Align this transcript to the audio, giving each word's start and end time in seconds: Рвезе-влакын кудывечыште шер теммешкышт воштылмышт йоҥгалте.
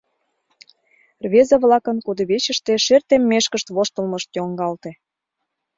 Рвезе-влакын 1.23 1.97
кудывечыште 2.05 2.73
шер 2.85 3.01
теммешкышт 3.09 3.67
воштылмышт 3.75 4.29
йоҥгалте. 4.37 4.91